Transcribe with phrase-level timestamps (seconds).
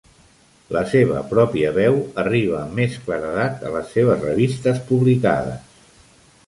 [0.75, 5.85] La seva pròpia veu arriba amb més claredat a les seves revistes publicades.